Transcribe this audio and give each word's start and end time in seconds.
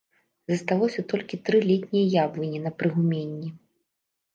Засталося 0.51 1.03
толькі 1.11 1.39
тры 1.49 1.57
летнія 1.69 2.13
яблыні 2.25 2.67
на 2.67 2.77
прыгуменні. 2.83 3.57